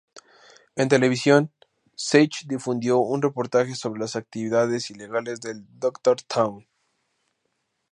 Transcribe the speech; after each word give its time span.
En 0.77 0.89
televisión, 0.89 1.51
Sage 1.95 2.45
difundió 2.47 2.97
un 2.97 3.21
reportaje 3.21 3.75
sobre 3.75 3.99
las 3.99 4.15
actividades 4.15 4.89
ilegales 4.89 5.41
del 5.41 5.63
Dr. 5.79 6.23
Twain. 6.23 6.67